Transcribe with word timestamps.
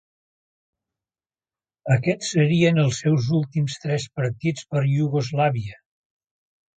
Aquests 1.95 2.31
serien 2.35 2.79
els 2.83 3.01
seus 3.03 3.27
últims 3.41 3.75
tres 3.83 4.07
partits 4.21 4.65
per 4.73 4.83
Iugoslàvia. 4.93 5.77